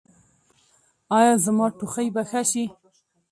ایا 1.17 1.33
زما 1.45 1.67
ټوخی 1.77 2.07
به 2.15 2.23
ښه 2.29 2.41
شي؟ 2.51 2.65